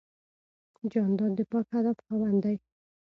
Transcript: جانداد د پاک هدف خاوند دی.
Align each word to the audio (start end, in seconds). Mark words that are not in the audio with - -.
جانداد 0.91 1.31
د 1.37 1.41
پاک 1.51 1.65
هدف 1.77 1.97
خاوند 2.05 2.37
دی. 2.43 2.55